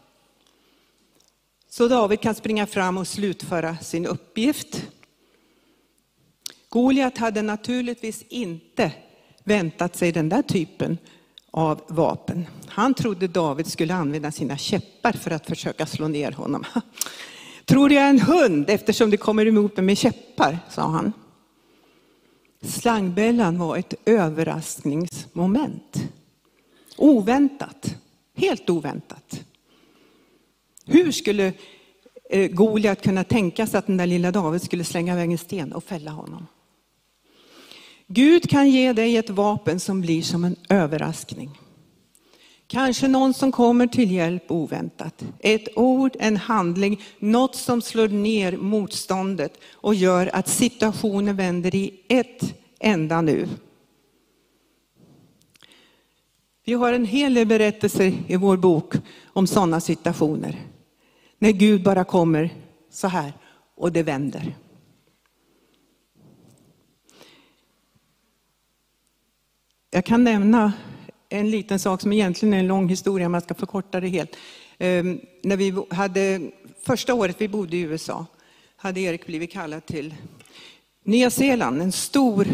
Så 1.74 1.88
David 1.88 2.22
kan 2.22 2.36
springa 2.36 2.68
fram 2.68 2.98
och 2.98 3.08
slutföra 3.08 3.78
sin 3.78 4.06
uppgift. 4.06 4.88
Goliat 6.70 7.18
hade 7.18 7.42
naturligtvis 7.42 8.24
inte 8.30 8.92
väntat 9.44 9.96
sig 9.96 10.12
den 10.12 10.30
där 10.30 10.42
typen 10.42 10.98
av 11.52 11.82
vapen. 11.88 12.46
Han 12.68 12.94
trodde 12.94 13.28
David 13.28 13.68
skulle 13.68 13.94
använda 13.94 14.32
sina 14.32 14.58
käppar 14.58 15.12
för 15.12 15.32
att 15.32 15.46
försöka 15.46 15.86
slå 15.86 16.08
ner 16.08 16.32
honom. 16.32 16.64
Tror 17.66 17.92
jag 17.92 18.04
är 18.04 18.10
en 18.10 18.22
hund 18.22 18.70
eftersom 18.70 19.10
det 19.10 19.18
kommer 19.18 19.46
emot 19.46 19.78
mig 19.78 19.86
med 19.86 19.98
käppar, 19.98 20.60
sa 20.70 20.82
han. 20.82 21.14
Slangbällan 22.62 23.60
var 23.60 23.78
ett 23.78 23.94
överraskningsmoment. 24.06 26.04
Oväntat, 26.98 27.96
helt 28.36 28.70
oväntat. 28.70 29.44
Hur 30.86 31.12
skulle 31.12 31.54
eh, 32.30 32.52
Goliat 32.52 33.02
kunna 33.02 33.24
tänka 33.24 33.68
sig 33.68 33.78
att 33.78 33.88
den 33.88 33.98
där 33.98 34.08
lilla 34.08 34.32
David 34.32 34.62
skulle 34.62 34.84
slänga 34.84 35.14
iväg 35.14 35.32
en 35.32 35.38
sten 35.38 35.74
och 35.74 35.84
fälla 35.84 36.12
honom? 36.12 36.48
Gud 38.08 38.50
kan 38.50 38.70
ge 38.70 38.94
dig 38.94 39.18
ett 39.18 39.30
vapen 39.30 39.80
som 39.80 40.02
blir 40.02 40.22
som 40.22 40.44
en 40.44 40.56
överraskning. 40.70 41.60
Kanske 42.68 43.08
någon 43.08 43.34
som 43.34 43.52
kommer 43.52 43.88
till 43.88 44.12
hjälp 44.12 44.52
oväntat. 44.52 45.26
Ett 45.40 45.68
ord, 45.76 46.16
en 46.20 46.38
handling, 46.38 47.02
något 47.20 47.56
som 47.56 47.82
slår 47.82 48.08
ner 48.08 48.58
motståndet 48.58 49.60
och 49.74 49.96
gör 49.96 50.30
att 50.34 50.48
situationen 50.48 51.36
vänder 51.36 51.76
i 51.76 52.02
ett 52.08 52.56
enda 52.80 53.22
nu. 53.22 53.48
Vi 56.66 56.74
har 56.74 56.94
en 56.94 57.06
hel 57.06 57.34
del 57.34 57.48
berättelser 57.48 58.14
i 58.28 58.36
vår 58.36 58.58
bok 58.58 58.94
om 59.26 59.48
sådana 59.48 59.82
situationer. 59.82 60.73
När 61.44 61.52
Gud 61.52 61.84
bara 61.84 62.04
kommer 62.04 62.50
så 62.90 63.08
här 63.08 63.34
och 63.76 63.92
det 63.92 64.04
vänder. 64.04 64.56
Jag 69.92 70.06
kan 70.06 70.24
nämna 70.24 70.74
en 71.30 71.52
liten 71.52 71.80
sak 71.80 72.02
som 72.02 72.14
egentligen 72.14 72.54
är 72.54 72.60
en 72.60 72.68
lång 72.68 72.90
historia, 72.90 73.30
man 73.30 73.42
ska 73.42 73.54
förkorta 73.54 74.00
det 74.00 74.08
helt. 74.08 74.36
Ehm, 74.78 75.20
när 75.44 75.58
vi 75.58 75.76
hade, 75.90 76.42
första 76.86 77.14
året 77.14 77.36
vi 77.40 77.48
bodde 77.48 77.78
i 77.78 77.82
USA 77.82 78.26
hade 78.76 79.00
Erik 79.00 79.26
blivit 79.26 79.52
kallad 79.52 79.86
till 79.86 80.16
Nya 81.04 81.30
Zeeland, 81.30 81.82
en 81.82 81.92
stor 81.92 82.48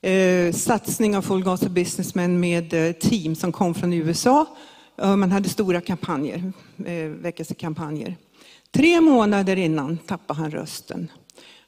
eh, 0.00 0.52
satsning 0.52 1.16
av 1.16 1.22
Full 1.22 1.44
Gospel 1.44 1.70
Businessmen 1.70 2.40
med 2.40 2.74
eh, 2.74 2.92
team 2.92 3.34
som 3.34 3.52
kom 3.52 3.74
från 3.74 3.92
USA. 3.92 4.46
Man 4.96 5.32
hade 5.32 5.48
stora 5.48 5.80
kampanjer, 5.80 6.52
eh, 6.86 7.08
väckelsekampanjer. 7.08 8.16
Tre 8.70 9.00
månader 9.00 9.56
innan 9.56 9.98
tappade 9.98 10.40
han 10.40 10.50
rösten. 10.50 11.10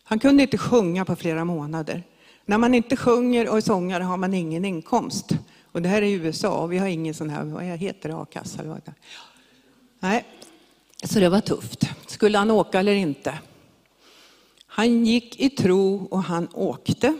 Han 0.04 0.18
kunde 0.18 0.42
inte 0.42 0.58
sjunga 0.58 1.04
på 1.04 1.16
flera 1.16 1.44
månader. 1.44 2.02
När 2.46 2.58
man 2.58 2.74
inte 2.74 2.96
sjunger 2.96 3.48
och 3.48 3.56
är 3.56 3.60
sångare 3.60 4.02
har 4.02 4.16
man 4.16 4.34
ingen 4.34 4.64
inkomst. 4.64 5.30
Och 5.72 5.82
det 5.82 5.88
här 5.88 6.02
är 6.02 6.06
USA 6.06 6.62
och 6.62 6.72
vi 6.72 6.78
har 6.78 6.86
ingen 6.86 7.14
sån 7.14 7.30
här, 7.30 7.44
vad 7.44 7.64
heter 7.64 8.08
det, 8.08 8.16
a-kassa 8.16 8.58
eller 8.58 8.70
vad 8.70 8.82
det 8.84 8.94
Nej, 10.00 10.24
så 11.04 11.20
det 11.20 11.28
var 11.28 11.40
tufft. 11.40 11.88
Skulle 12.06 12.38
han 12.38 12.50
åka 12.50 12.80
eller 12.80 12.94
inte? 12.94 13.38
Han 14.66 15.06
gick 15.06 15.40
i 15.40 15.50
tro 15.50 16.08
och 16.10 16.22
han 16.22 16.48
åkte. 16.52 17.18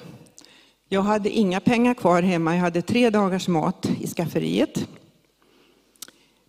Jag 0.89 1.03
hade 1.03 1.31
inga 1.31 1.61
pengar 1.61 1.95
kvar 1.95 2.23
hemma, 2.23 2.55
jag 2.55 2.61
hade 2.61 2.83
tre 2.83 3.11
dagars 3.11 3.49
mat 3.49 3.87
i 4.01 4.07
skafferiet. 4.07 4.89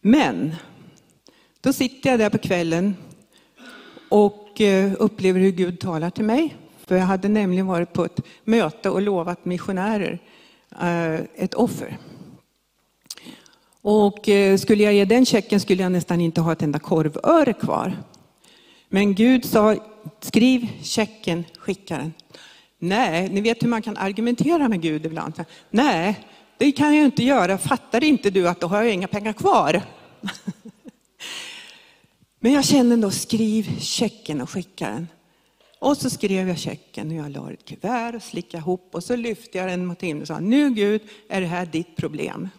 Men 0.07 0.55
då 1.61 1.73
sitter 1.73 2.09
jag 2.09 2.19
där 2.19 2.29
på 2.29 2.37
kvällen 2.37 2.95
och 4.09 4.61
eh, 4.61 4.91
upplever 4.99 5.39
hur 5.39 5.51
Gud 5.51 5.79
talar 5.79 6.09
till 6.09 6.25
mig. 6.25 6.55
För 6.85 6.95
jag 6.95 7.05
hade 7.05 7.27
nämligen 7.27 7.67
varit 7.67 7.93
på 7.93 8.05
ett 8.05 8.19
möte 8.43 8.89
och 8.89 9.01
lovat 9.01 9.45
missionärer 9.45 10.19
eh, 10.81 11.13
ett 11.35 11.53
offer. 11.53 11.97
Och 13.81 14.29
eh, 14.29 14.57
skulle 14.57 14.83
jag 14.83 14.93
ge 14.93 15.05
den 15.05 15.25
checken 15.25 15.59
skulle 15.59 15.83
jag 15.83 15.91
nästan 15.91 16.21
inte 16.21 16.41
ha 16.41 16.51
ett 16.51 16.61
enda 16.61 16.79
korvöre 16.79 17.53
kvar. 17.53 17.97
Men 18.89 19.15
Gud 19.15 19.45
sa, 19.45 19.75
skriv 20.19 20.67
checken, 20.81 21.43
skicka 21.57 21.97
den. 21.97 22.13
Nej, 22.79 23.29
ni 23.29 23.41
vet 23.41 23.63
hur 23.63 23.67
man 23.67 23.81
kan 23.81 23.97
argumentera 23.97 24.69
med 24.69 24.81
Gud 24.81 25.05
ibland. 25.05 25.45
Nej, 25.69 26.19
det 26.57 26.71
kan 26.71 26.95
jag 26.95 27.05
inte 27.05 27.23
göra. 27.23 27.57
Fattar 27.57 28.03
inte 28.03 28.29
du 28.29 28.47
att 28.47 28.59
då 28.59 28.67
har 28.67 28.83
jag 28.83 28.93
inga 28.93 29.07
pengar 29.07 29.33
kvar? 29.33 29.81
Men 32.39 32.53
jag 32.53 32.65
kände 32.65 32.93
ändå, 32.93 33.11
skriv 33.11 33.79
checken 33.79 34.41
och 34.41 34.49
skicka 34.49 34.89
den. 34.89 35.07
Och 35.79 35.97
så 35.97 36.09
skrev 36.09 36.47
jag 36.47 36.59
checken 36.59 37.07
och 37.07 37.15
jag 37.15 37.31
la 37.31 37.51
ett 37.51 37.65
kuvert 37.65 38.15
och 38.15 38.23
slickade 38.23 38.61
ihop 38.61 38.89
och 38.91 39.03
så 39.03 39.15
lyfte 39.15 39.57
jag 39.57 39.67
den 39.67 39.85
mot 39.85 40.01
himlen 40.01 40.21
och 40.21 40.27
sa, 40.27 40.39
nu 40.39 40.69
Gud 40.69 41.01
är 41.29 41.41
det 41.41 41.47
här 41.47 41.65
ditt 41.65 41.95
problem. 41.95 42.49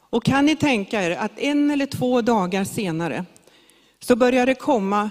Och 0.00 0.24
kan 0.24 0.46
ni 0.46 0.56
tänka 0.56 1.02
er 1.02 1.10
att 1.10 1.38
en 1.38 1.70
eller 1.70 1.86
två 1.86 2.22
dagar 2.22 2.64
senare 2.64 3.24
så 4.00 4.16
började 4.16 4.50
det 4.50 4.54
komma 4.54 5.10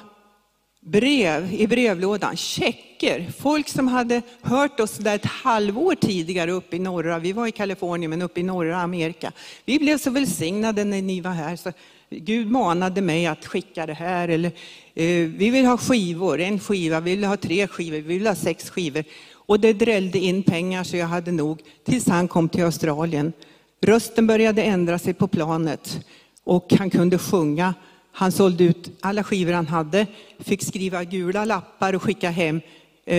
brev 0.85 1.53
i 1.53 1.67
brevlådan, 1.67 2.35
checker. 2.35 3.31
Folk 3.37 3.67
som 3.67 3.87
hade 3.87 4.21
hört 4.41 4.79
oss 4.79 4.97
där 4.97 5.15
ett 5.15 5.25
halvår 5.25 5.95
tidigare 5.95 6.51
uppe 6.51 6.75
i 6.75 6.79
norra, 6.79 7.19
vi 7.19 7.33
var 7.33 7.47
i 7.47 7.51
Kalifornien 7.51 8.09
men 8.09 8.21
uppe 8.21 8.39
i 8.39 8.43
norra 8.43 8.77
Amerika. 8.81 9.31
Vi 9.65 9.79
blev 9.79 9.97
så 9.97 10.09
välsignade 10.09 10.83
när 10.83 11.01
ni 11.01 11.21
var 11.21 11.31
här 11.31 11.55
så 11.55 11.71
Gud 12.09 12.51
manade 12.51 13.01
mig 13.01 13.25
att 13.25 13.45
skicka 13.45 13.85
det 13.85 13.93
här. 13.93 14.27
Eller, 14.27 14.51
eh, 14.93 15.29
vi 15.37 15.49
vill 15.49 15.65
ha 15.65 15.77
skivor, 15.77 16.39
en 16.39 16.59
skiva, 16.59 16.99
vi 16.99 17.15
vill 17.15 17.23
ha 17.23 17.37
tre 17.37 17.67
skivor, 17.67 17.97
vi 17.97 18.17
vill 18.17 18.27
ha 18.27 18.35
sex 18.35 18.69
skivor. 18.69 19.03
Och 19.33 19.59
det 19.59 19.73
drällde 19.73 20.19
in 20.19 20.43
pengar 20.43 20.83
så 20.83 20.97
jag 20.97 21.07
hade 21.07 21.31
nog 21.31 21.59
tills 21.85 22.07
han 22.07 22.27
kom 22.27 22.49
till 22.49 22.63
Australien. 22.63 23.33
Rösten 23.81 24.27
började 24.27 24.63
ändra 24.63 24.99
sig 24.99 25.13
på 25.13 25.27
planet 25.27 25.99
och 26.43 26.73
han 26.79 26.89
kunde 26.89 27.17
sjunga. 27.17 27.73
Han 28.17 28.31
sålde 28.31 28.63
ut 28.63 28.91
alla 29.01 29.23
skivor 29.23 29.53
han 29.53 29.67
hade, 29.67 30.07
fick 30.39 30.63
skriva 30.63 31.03
gula 31.03 31.45
lappar 31.45 31.95
och 31.95 32.03
skicka 32.03 32.29
hem. 32.29 32.61
Eh, 33.05 33.17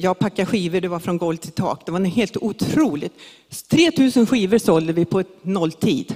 jag 0.00 0.18
packade 0.18 0.46
skivor, 0.46 0.80
det 0.80 0.88
var 0.88 0.98
från 0.98 1.18
golv 1.18 1.36
till 1.36 1.52
tak. 1.52 1.86
Det 1.86 1.92
var 1.92 2.00
helt 2.00 2.36
otroligt. 2.36 3.12
3000 3.68 4.26
skivor 4.26 4.58
sålde 4.58 4.92
vi 4.92 5.04
på 5.04 5.20
ett 5.20 5.44
nolltid. 5.44 6.14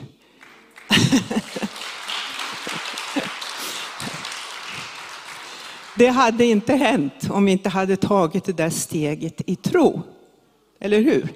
Det 5.96 6.08
hade 6.08 6.44
inte 6.44 6.74
hänt 6.74 7.30
om 7.30 7.44
vi 7.44 7.52
inte 7.52 7.68
hade 7.68 7.96
tagit 7.96 8.44
det 8.44 8.52
där 8.52 8.70
steget 8.70 9.40
i 9.46 9.56
tro. 9.56 10.02
Eller 10.80 11.00
hur? 11.00 11.28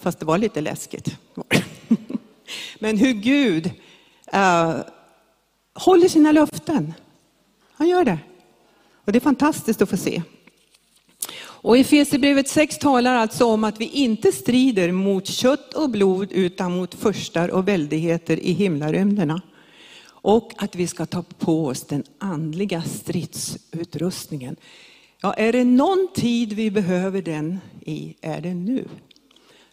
Fast 0.00 0.18
det 0.18 0.26
var 0.26 0.38
lite 0.38 0.60
läskigt. 0.60 1.16
Men 2.78 2.98
hur 2.98 3.12
Gud 3.12 3.70
Eh, 4.34 4.68
uh, 4.68 4.82
håller 5.74 6.08
sina 6.08 6.32
löften. 6.32 6.94
Han 7.72 7.88
gör 7.88 8.04
det. 8.04 8.18
Och 9.04 9.12
det 9.12 9.18
är 9.18 9.20
fantastiskt 9.20 9.82
att 9.82 9.90
få 9.90 9.96
se. 9.96 10.22
Och 11.64 11.78
Efesierbrevet 11.78 12.48
6 12.48 12.78
talar 12.78 13.14
alltså 13.14 13.44
om 13.44 13.64
att 13.64 13.80
vi 13.80 13.84
inte 13.84 14.32
strider 14.32 14.92
mot 14.92 15.26
kött 15.26 15.74
och 15.74 15.90
blod 15.90 16.32
utan 16.32 16.76
mot 16.76 16.94
förstar 16.94 17.48
och 17.48 17.68
väldigheter 17.68 18.40
i 18.40 18.52
himlarymderna. 18.52 19.42
Och 20.06 20.52
att 20.56 20.74
vi 20.74 20.86
ska 20.86 21.06
ta 21.06 21.22
på 21.38 21.66
oss 21.66 21.82
den 21.82 22.04
andliga 22.18 22.82
stridsutrustningen. 22.82 24.56
Ja, 25.22 25.34
är 25.34 25.52
det 25.52 25.64
någon 25.64 26.08
tid 26.14 26.52
vi 26.52 26.70
behöver 26.70 27.22
den 27.22 27.58
i, 27.80 28.16
är 28.20 28.40
det 28.40 28.54
nu. 28.54 28.88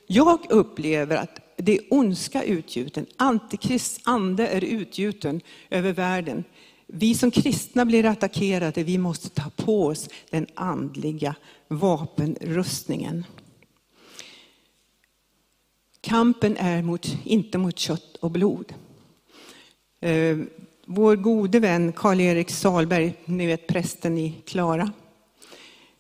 Jag 0.08 0.40
upplever 0.50 1.16
att 1.16 1.40
det 1.64 1.78
är 1.78 1.82
ondska 1.90 2.44
utgjuten, 2.44 3.06
Antikrists 3.18 4.00
ande 4.04 4.48
är 4.48 4.64
utgjuten 4.64 5.42
över 5.70 5.94
världen. 5.94 6.44
Vi 6.88 7.16
som 7.16 7.32
kristna 7.32 7.86
blir 7.86 8.06
attackerade, 8.06 8.84
vi 8.84 8.98
måste 8.98 9.30
ta 9.30 9.50
på 9.56 9.86
oss 9.86 10.10
den 10.30 10.48
andliga 10.54 11.36
vapenrustningen. 11.68 13.26
Kampen 16.02 16.58
är 16.58 16.82
mot, 16.82 17.18
inte 17.24 17.58
mot 17.58 17.80
kött 17.80 18.16
och 18.16 18.32
blod. 18.32 18.74
Eh, 20.00 20.38
vår 20.86 21.16
gode 21.16 21.60
vän 21.60 21.94
Karl-Erik 21.94 22.50
Salberg, 22.50 23.14
ni 23.26 23.48
vet 23.48 23.68
prästen 23.68 24.18
i 24.18 24.42
Klara. 24.46 24.92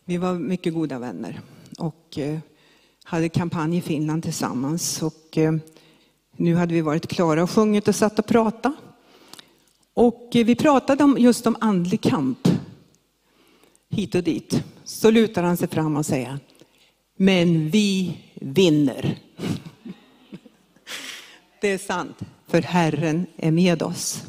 Vi 0.05 0.17
var 0.17 0.33
mycket 0.33 0.73
goda 0.73 0.99
vänner 0.99 1.41
och 1.77 2.17
eh, 2.17 2.39
hade 3.11 3.29
kampanj 3.29 3.77
i 3.77 3.81
Finland 3.81 4.23
tillsammans. 4.23 5.01
Och 5.01 5.37
eh, 5.37 5.53
nu 6.37 6.55
hade 6.55 6.73
vi 6.73 6.81
varit 6.81 7.07
klara 7.07 7.43
och 7.43 7.49
sjungit 7.49 7.87
och 7.87 7.95
satt 7.95 8.19
och 8.19 8.25
pratat. 8.25 8.73
Och 9.93 10.35
eh, 10.35 10.45
vi 10.45 10.55
pratade 10.55 11.03
om 11.03 11.17
just 11.19 11.47
om 11.47 11.55
andlig 11.59 12.01
kamp. 12.01 12.47
Hit 13.89 14.15
och 14.15 14.23
dit. 14.23 14.63
Så 14.83 15.11
lutar 15.11 15.43
han 15.43 15.57
sig 15.57 15.67
fram 15.67 15.97
och 15.97 16.05
säger, 16.05 16.39
men 17.17 17.69
vi 17.69 18.17
vinner. 18.33 19.19
Det 21.61 21.67
är 21.67 21.77
sant 21.77 22.19
för 22.47 22.61
Herren 22.61 23.25
är 23.37 23.51
med 23.51 23.83
oss. 23.83 24.23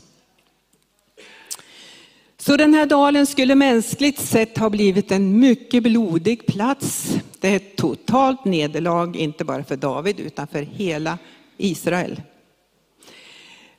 Så 2.38 2.56
den 2.56 2.74
här 2.74 2.86
dalen 2.86 3.26
skulle 3.26 3.54
mänskligt 3.54 4.20
sett 4.20 4.58
ha 4.58 4.70
blivit 4.70 5.12
en 5.12 5.40
mycket 5.40 5.82
blodig 5.82 6.46
plats. 6.46 7.18
Det 7.42 7.48
är 7.48 7.56
ett 7.56 7.76
totalt 7.76 8.44
nederlag, 8.44 9.16
inte 9.16 9.44
bara 9.44 9.64
för 9.64 9.76
David 9.76 10.20
utan 10.20 10.46
för 10.46 10.62
hela 10.62 11.18
Israel. 11.56 12.22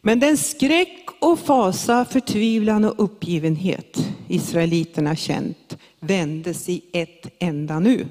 Men 0.02 0.19
den 0.19 0.38
skräck 0.38 1.08
och 1.19 1.39
fasa, 1.39 2.06
förtvivlan 2.06 2.86
och 2.86 3.04
uppgivenhet 3.04 3.97
israeliterna 4.28 5.15
känt 5.15 5.78
vändes 5.99 6.69
i 6.69 6.82
ett 6.93 7.36
enda 7.39 7.80
nu. 7.80 8.08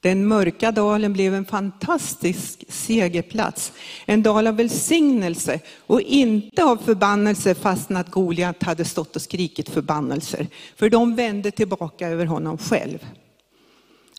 Den 0.00 0.26
mörka 0.26 0.72
dalen 0.72 1.12
blev 1.12 1.34
en 1.34 1.44
fantastisk 1.44 2.64
segerplats. 2.68 3.72
En 4.06 4.22
dal 4.22 4.46
av 4.46 4.56
välsignelse 4.56 5.60
och 5.86 6.00
inte 6.00 6.64
av 6.64 6.76
förbannelse 6.76 7.54
fastän 7.54 7.96
att 7.96 8.10
Goliat 8.10 8.62
hade 8.62 8.84
stått 8.84 9.16
och 9.16 9.22
skrikit 9.22 9.68
förbannelser. 9.68 10.46
För 10.76 10.90
de 10.90 11.16
vände 11.16 11.50
tillbaka 11.50 12.08
över 12.08 12.26
honom 12.26 12.58
själv. 12.58 12.98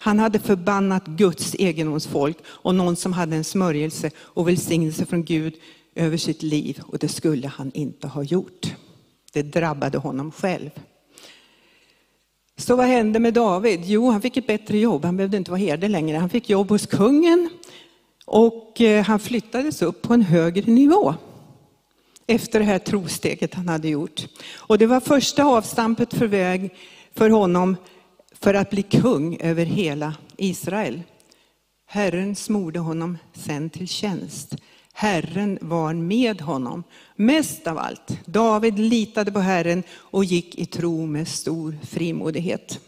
Han 0.04 0.20
hade 0.20 0.40
förbannat 0.40 1.06
Guds 1.06 1.56
egendomsfolk 1.56 2.38
och 2.46 2.76
någon 2.76 2.96
som 2.96 3.14
hade 3.14 3.36
en 3.36 3.44
smörjelse 3.44 4.12
och 4.18 4.48
välsignelse 4.48 5.06
från 5.06 5.24
Gud 5.24 5.54
över 5.96 6.18
sitt 6.18 6.44
liv 6.44 6.82
och 6.86 7.00
det 7.00 7.08
skulle 7.08 7.48
han 7.48 7.72
inte 7.74 8.08
ha 8.08 8.24
gjort. 8.24 8.74
Det 9.34 9.42
drabbade 9.42 9.98
honom 9.98 10.32
själv. 10.32 10.70
Så 12.58 12.76
vad 12.76 12.86
hände 12.86 13.20
med 13.20 13.34
David? 13.34 13.80
Jo, 13.84 14.10
han 14.10 14.22
fick 14.22 14.38
ett 14.38 14.48
bättre 14.48 14.78
jobb. 14.78 15.06
Han 15.06 15.18
behövde 15.18 15.38
inte 15.38 15.52
vara 15.52 15.60
herde 15.60 15.88
längre. 15.88 16.18
Han 16.18 16.30
fick 16.30 16.50
jobb 16.50 16.70
hos 16.70 16.86
kungen 16.86 17.50
och 18.26 18.82
eh, 18.82 19.04
han 19.04 19.20
flyttades 19.20 19.82
upp 19.82 20.02
på 20.02 20.14
en 20.14 20.22
högre 20.22 20.72
nivå 20.72 21.16
efter 22.28 22.60
det 22.60 22.66
här 22.66 22.80
trosteget 22.80 23.54
han 23.54 23.70
hade 23.70 23.90
gjort. 23.90 24.28
Och 24.58 24.78
det 24.78 24.88
var 24.88 25.00
första 25.00 25.44
avstampet 25.44 26.14
för 26.14 26.28
väg 26.28 26.74
för 27.14 27.30
honom 27.30 27.76
för 28.42 28.54
att 28.54 28.70
bli 28.70 28.84
kung 28.84 29.38
över 29.40 29.66
hela 29.66 30.16
Israel. 30.38 31.02
Herren 31.86 32.36
smorde 32.36 32.80
honom 32.80 33.18
sen 33.34 33.70
till 33.70 33.88
tjänst. 33.88 34.56
Herren 34.94 35.58
var 35.62 35.94
med 35.94 36.42
honom. 36.42 36.84
Mest 37.16 37.68
av 37.68 37.78
allt, 37.78 38.26
David 38.26 38.80
litade 38.80 39.32
på 39.32 39.40
Herren 39.40 39.84
och 39.92 40.26
gick 40.26 40.56
i 40.56 40.66
tro 40.66 41.06
med 41.06 41.28
stor 41.28 41.78
frimodighet. 41.84 42.80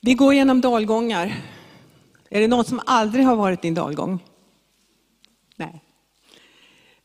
Vi 0.00 0.14
går 0.14 0.34
genom 0.34 0.60
dalgångar. 0.60 1.36
Är 2.30 2.40
det 2.40 2.48
någon 2.48 2.64
som 2.64 2.80
aldrig 2.86 3.24
har 3.24 3.36
varit 3.36 3.64
i 3.64 3.68
en 3.68 3.74
dalgång? 3.74 4.18
Nej. 5.56 5.82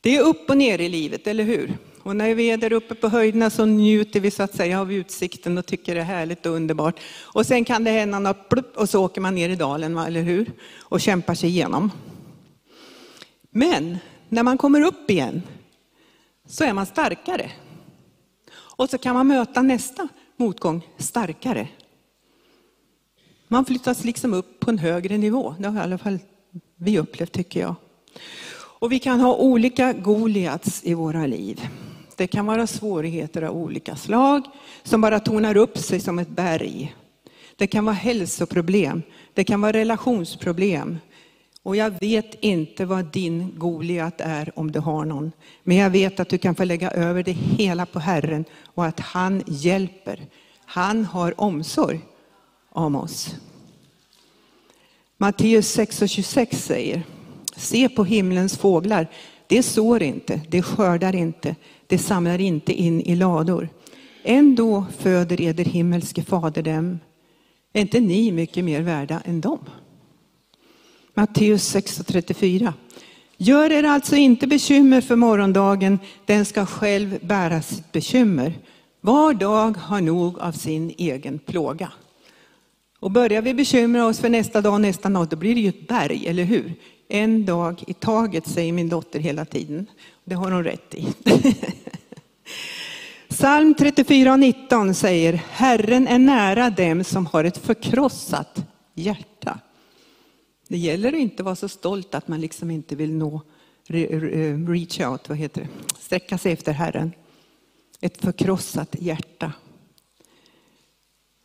Det 0.02 0.18
är 0.18 0.22
upp 0.22 0.50
och 0.50 0.58
ner 0.58 0.80
i 0.80 0.90
livet, 0.90 1.28
eller 1.28 1.44
hur? 1.44 1.78
Och 2.04 2.16
när 2.16 2.36
vi 2.36 2.52
är 2.52 2.58
där 2.58 2.74
uppe 2.74 2.96
på 2.96 3.08
höjderna 3.08 3.50
så 3.50 3.66
njuter 3.66 4.20
vi 4.20 4.32
så 4.32 4.44
att 4.44 4.56
säga 4.56 4.82
av 4.82 4.94
utsikten 4.94 5.58
och 5.58 5.66
tycker 5.66 5.96
det 5.96 6.02
är 6.02 6.06
härligt 6.06 6.46
och 6.46 6.52
underbart. 6.52 7.00
Och 7.22 7.46
sen 7.46 7.66
kan 7.66 7.84
det 7.84 7.92
hända 7.92 8.20
något 8.20 8.50
plupp 8.50 8.78
och 8.78 8.90
så 8.90 9.06
åker 9.06 9.22
man 9.22 9.36
ner 9.36 9.50
i 9.50 9.56
dalen, 9.56 9.98
eller 9.98 10.22
hur? 10.22 10.52
Och 10.80 11.02
kämpar 11.02 11.36
sig 11.36 11.50
igenom. 11.50 11.92
Men 13.52 13.98
när 14.30 14.44
man 14.44 14.58
kommer 14.58 14.82
upp 14.82 15.10
igen 15.10 15.42
så 16.48 16.64
är 16.64 16.74
man 16.74 16.86
starkare. 16.86 17.52
Och 18.56 18.90
så 18.90 18.98
kan 18.98 19.16
man 19.16 19.28
möta 19.28 19.62
nästa 19.62 20.08
motgång 20.38 20.88
starkare. 20.98 21.68
Man 23.48 23.66
flyttas 23.66 24.04
liksom 24.04 24.34
upp 24.34 24.60
på 24.60 24.72
en 24.72 24.78
högre 24.78 25.18
nivå. 25.18 25.56
Det 25.60 25.68
har 25.68 25.80
i 25.80 25.84
alla 25.84 25.98
fall 25.98 26.20
vi 26.76 27.00
upplevt 27.00 27.32
tycker 27.32 27.60
jag. 27.60 27.76
Och 28.56 28.92
vi 28.92 29.00
kan 29.00 29.20
ha 29.20 29.36
olika 29.36 29.94
Goliats 29.94 30.84
i 30.84 30.94
våra 30.94 31.26
liv. 31.26 31.62
Det 32.16 32.28
kan 32.28 32.46
vara 32.46 32.68
svårigheter 32.68 33.42
av 33.42 33.58
olika 33.58 33.96
slag 33.96 34.44
som 34.84 35.02
bara 35.02 35.20
tonar 35.20 35.58
upp 35.58 35.78
sig 35.78 36.00
som 36.00 36.20
ett 36.20 36.30
berg. 36.30 36.96
Det 37.56 37.68
kan 37.68 37.86
vara 37.86 37.96
hälsoproblem, 37.96 39.02
det 39.34 39.44
kan 39.44 39.62
vara 39.62 39.74
relationsproblem. 39.74 40.98
Och 41.64 41.76
jag 41.76 42.00
vet 42.00 42.36
inte 42.40 42.86
vad 42.86 43.06
din 43.06 43.60
Goliat 43.60 44.22
är 44.22 44.60
om 44.60 44.72
du 44.72 44.80
har 44.80 45.06
någon. 45.06 45.32
Men 45.64 45.78
jag 45.78 45.90
vet 45.90 46.20
att 46.20 46.30
du 46.30 46.38
kan 46.38 46.56
få 46.56 46.64
lägga 46.64 46.92
över 46.92 47.24
det 47.24 47.32
hela 47.32 47.86
på 47.86 48.00
Herren 48.00 48.46
och 48.66 48.86
att 48.86 49.00
han 49.00 49.44
hjälper. 49.48 50.28
Han 50.66 51.06
har 51.06 51.42
omsorg 51.42 52.02
om 52.70 52.96
oss. 52.96 53.36
Matteus 55.18 55.68
6 55.68 56.02
och 56.02 56.10
26 56.10 56.64
säger, 56.64 57.04
se 57.56 57.90
på 57.90 58.04
himlens 58.04 58.58
fåglar. 58.58 59.08
Det 59.48 59.64
sår 59.64 60.04
inte, 60.04 60.42
det 60.50 60.62
skördar 60.62 61.16
inte, 61.16 61.56
det 61.88 61.98
samlar 61.98 62.42
inte 62.42 62.74
in 62.74 63.02
i 63.02 63.16
lador. 63.16 63.70
Ändå 64.24 64.86
föder 64.98 65.42
eder 65.42 65.66
himmelske 65.66 66.24
fader 66.24 66.62
dem. 66.62 67.00
Är 67.74 67.82
inte 67.82 68.00
ni 68.00 68.32
mycket 68.32 68.66
mer 68.66 68.82
värda 68.82 69.22
än 69.26 69.42
dem? 69.42 69.60
Matteus 71.14 71.76
6.34. 71.76 72.74
Gör 73.38 73.72
er 73.72 73.84
alltså 73.84 74.16
inte 74.16 74.48
bekymmer 74.48 75.02
för 75.02 75.16
morgondagen, 75.16 76.00
den 76.26 76.46
ska 76.46 76.66
själv 76.66 77.20
bära 77.22 77.62
sitt 77.62 77.92
bekymmer. 77.92 78.54
Var 79.02 79.34
dag 79.34 79.78
har 79.78 80.02
nog 80.02 80.40
av 80.40 80.52
sin 80.52 80.94
egen 80.98 81.40
plåga. 81.40 81.92
Och 83.00 83.12
börjar 83.12 83.42
vi 83.42 83.54
bekymra 83.54 84.06
oss 84.06 84.20
för 84.20 84.30
nästa 84.30 84.62
dag, 84.62 84.82
nästa 84.82 85.10
dag, 85.10 85.28
då 85.28 85.36
blir 85.36 85.56
det 85.56 85.62
ju 85.62 85.70
ett 85.70 85.88
berg, 85.88 86.28
eller 86.28 86.44
hur? 86.44 86.74
En 87.16 87.46
dag 87.46 87.84
i 87.88 87.94
taget, 87.94 88.48
säger 88.48 88.74
min 88.74 88.90
dotter 88.90 89.20
hela 89.20 89.46
tiden. 89.46 89.88
Det 90.24 90.36
har 90.36 90.52
hon 90.52 90.64
rätt 90.64 90.96
i. 90.96 91.08
Psalm 93.30 93.74
34 93.74 94.34
och 94.34 94.40
19 94.40 94.94
säger, 94.94 95.34
Herren 95.34 96.08
är 96.08 96.20
nära 96.20 96.70
dem 96.70 97.04
som 97.04 97.26
har 97.26 97.44
ett 97.44 97.58
förkrossat 97.58 98.66
hjärta. 98.94 99.60
Det 100.68 100.78
gäller 100.78 101.10
att 101.10 101.20
inte 101.20 101.44
vara 101.44 101.56
så 101.56 101.70
stolt 101.70 102.16
att 102.16 102.28
man 102.28 102.42
liksom 102.42 102.72
inte 102.72 102.96
vill 102.96 103.14
nå, 103.14 103.42
reach 104.68 105.00
out, 105.00 105.30
vad 105.30 105.38
heter 105.38 105.62
det, 105.62 105.68
sträcka 106.00 106.38
sig 106.38 106.52
efter 106.52 106.72
Herren. 106.72 107.12
Ett 108.02 108.18
förkrossat 108.18 108.96
hjärta. 109.00 109.52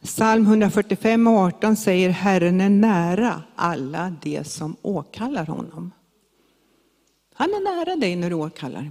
Psalm 0.02 0.46
145 0.46 1.26
och 1.26 1.38
18 1.38 1.76
säger 1.76 2.10
Herren 2.10 2.60
är 2.60 2.68
nära 2.68 3.42
alla 3.54 4.16
de 4.22 4.44
som 4.44 4.76
åkallar 4.82 5.46
honom. 5.46 5.92
Han 7.34 7.50
är 7.50 7.76
nära 7.76 7.96
dig 7.96 8.16
när 8.16 8.30
du 8.30 8.36
åkallar. 8.36 8.90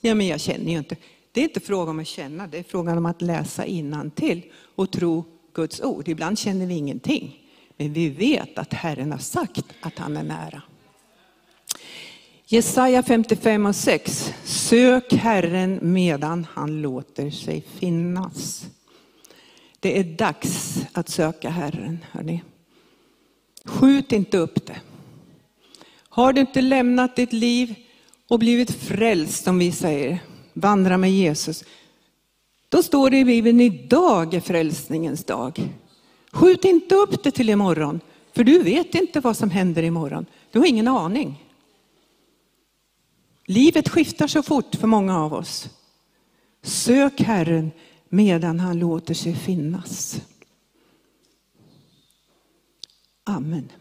Ja, 0.00 0.14
men 0.14 0.26
jag 0.26 0.40
känner 0.40 0.72
ju 0.72 0.78
inte. 0.78 0.96
Det 1.32 1.40
är 1.40 1.44
inte 1.44 1.60
fråga 1.60 1.90
om 1.90 1.98
att 1.98 2.06
känna, 2.06 2.46
det 2.46 2.58
är 2.58 2.62
frågan 2.62 2.98
om 2.98 3.06
att 3.06 3.22
läsa 3.22 3.64
till 4.14 4.42
och 4.74 4.90
tro 4.90 5.24
Guds 5.54 5.80
ord. 5.80 6.08
Ibland 6.08 6.38
känner 6.38 6.66
vi 6.66 6.74
ingenting, 6.74 7.38
men 7.76 7.92
vi 7.92 8.08
vet 8.08 8.58
att 8.58 8.72
Herren 8.72 9.12
har 9.12 9.18
sagt 9.18 9.64
att 9.80 9.98
han 9.98 10.16
är 10.16 10.22
nära. 10.22 10.62
Jesaja 12.46 13.02
55 13.02 13.66
och 13.66 13.76
6. 13.76 14.34
Sök 14.44 15.12
Herren 15.12 15.78
medan 15.82 16.46
han 16.50 16.82
låter 16.82 17.30
sig 17.30 17.60
finnas. 17.60 18.66
Det 19.84 19.98
är 19.98 20.04
dags 20.04 20.78
att 20.92 21.08
söka 21.08 21.50
Herren. 21.50 22.04
Hörni. 22.10 22.42
Skjut 23.64 24.12
inte 24.12 24.38
upp 24.38 24.66
det. 24.66 24.80
Har 26.08 26.32
du 26.32 26.40
inte 26.40 26.60
lämnat 26.60 27.16
ditt 27.16 27.32
liv 27.32 27.74
och 28.28 28.38
blivit 28.38 28.70
frälst, 28.70 29.44
som 29.44 29.58
vi 29.58 29.72
säger, 29.72 30.18
vandra 30.52 30.96
med 30.96 31.12
Jesus. 31.12 31.64
Då 32.68 32.82
står 32.82 33.10
det 33.10 33.18
i 33.18 33.24
Bibeln, 33.24 33.60
idag 33.60 34.34
är 34.34 34.40
frälsningens 34.40 35.24
dag. 35.24 35.68
Skjut 36.32 36.64
inte 36.64 36.94
upp 36.94 37.22
det 37.22 37.30
till 37.30 37.50
imorgon, 37.50 38.00
för 38.32 38.44
du 38.44 38.62
vet 38.62 38.94
inte 38.94 39.20
vad 39.20 39.36
som 39.36 39.50
händer 39.50 39.82
imorgon. 39.82 40.26
Du 40.50 40.58
har 40.58 40.66
ingen 40.66 40.88
aning. 40.88 41.44
Livet 43.46 43.88
skiftar 43.88 44.26
så 44.26 44.42
fort 44.42 44.74
för 44.74 44.86
många 44.86 45.20
av 45.20 45.34
oss. 45.34 45.68
Sök 46.62 47.20
Herren 47.20 47.70
medan 48.14 48.60
han 48.60 48.78
låter 48.78 49.14
sig 49.14 49.34
finnas. 49.34 50.20
Amen. 53.24 53.72